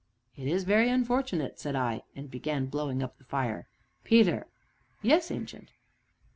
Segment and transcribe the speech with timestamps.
[0.35, 3.67] "It is very unfortunate!" said I, and began blowing up the fire.
[4.03, 4.47] "Peter."
[5.03, 5.69] "Yes, Ancient?"